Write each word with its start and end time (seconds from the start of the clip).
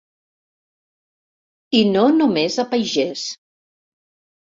I 1.79 1.81
no 1.89 2.05
només 2.21 2.57
a 2.63 2.65
pagès. 2.71 3.27